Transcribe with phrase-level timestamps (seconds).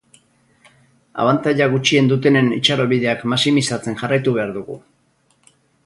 [1.23, 4.81] Abantaila gutxien dutenen itxarobideak maximizatzen jarraitu behar dugu.